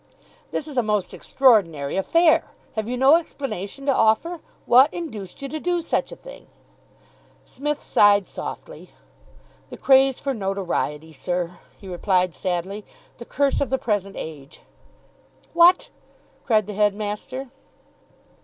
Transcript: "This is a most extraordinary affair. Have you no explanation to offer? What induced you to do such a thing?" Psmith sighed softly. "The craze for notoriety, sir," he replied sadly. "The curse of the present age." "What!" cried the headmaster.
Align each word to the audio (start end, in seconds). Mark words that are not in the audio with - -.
"This 0.51 0.67
is 0.67 0.79
a 0.79 0.81
most 0.81 1.13
extraordinary 1.13 1.95
affair. 1.95 2.49
Have 2.73 2.89
you 2.89 2.97
no 2.97 3.17
explanation 3.17 3.85
to 3.85 3.93
offer? 3.93 4.39
What 4.65 4.91
induced 4.91 5.43
you 5.43 5.49
to 5.49 5.59
do 5.59 5.79
such 5.83 6.11
a 6.11 6.15
thing?" 6.15 6.47
Psmith 7.45 7.79
sighed 7.79 8.27
softly. 8.27 8.89
"The 9.69 9.77
craze 9.77 10.17
for 10.17 10.33
notoriety, 10.33 11.13
sir," 11.13 11.59
he 11.79 11.87
replied 11.87 12.33
sadly. 12.33 12.83
"The 13.19 13.25
curse 13.25 13.61
of 13.61 13.69
the 13.69 13.77
present 13.77 14.15
age." 14.17 14.61
"What!" 15.53 15.89
cried 16.45 16.65
the 16.65 16.73
headmaster. 16.73 17.49